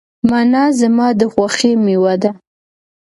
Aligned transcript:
مڼه 0.29 0.63
زما 0.79 1.07
د 1.19 1.21
خوښې 1.33 1.71
مېوه 1.83 2.13
ده. 2.21 2.31